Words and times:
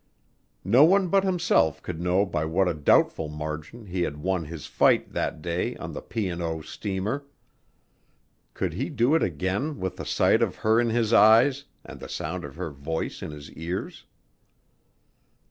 No 0.65 0.83
one 0.83 1.09
but 1.09 1.23
himself 1.23 1.83
could 1.83 2.01
know 2.01 2.25
by 2.25 2.43
what 2.43 2.67
a 2.67 2.73
doubtful 2.73 3.29
margin 3.29 3.85
he 3.85 4.01
had 4.01 4.17
won 4.17 4.45
his 4.45 4.65
fight 4.65 5.13
that 5.13 5.43
day 5.43 5.75
on 5.75 5.93
the 5.93 6.01
P. 6.01 6.27
and 6.27 6.41
O. 6.41 6.61
steamer. 6.61 7.27
Could 8.55 8.73
he 8.73 8.89
do 8.89 9.13
it 9.13 9.21
again 9.21 9.79
with 9.79 9.97
the 9.97 10.03
sight 10.07 10.41
of 10.41 10.55
her 10.65 10.81
in 10.81 10.89
his 10.89 11.13
eyes 11.13 11.65
and 11.85 11.99
the 11.99 12.09
sound 12.09 12.43
of 12.43 12.55
her 12.55 12.71
voice 12.71 13.21
in 13.21 13.29
his 13.29 13.51
ears? 13.51 14.07